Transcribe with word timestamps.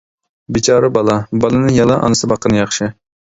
بىچارە 0.55 0.89
بالا. 0.95 1.17
بالىنى 1.43 1.75
يەنىلا 1.75 1.99
ئانىسى 2.07 2.31
باققىنى 2.33 2.59
ياخشى! 2.63 2.91